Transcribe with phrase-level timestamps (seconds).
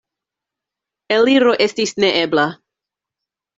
[1.17, 2.49] Eliro estis neebla.